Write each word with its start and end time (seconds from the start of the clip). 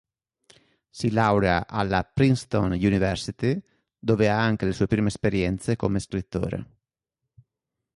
Si 0.89 1.11
laurea 1.11 1.67
alla 1.67 2.03
Princeton 2.03 2.71
University, 2.71 3.61
dove 3.99 4.29
ha 4.29 4.41
anche 4.43 4.65
le 4.65 4.73
sue 4.73 4.87
prime 4.87 5.09
esperienze 5.09 5.75
come 5.75 5.99
scrittore. 5.99 6.65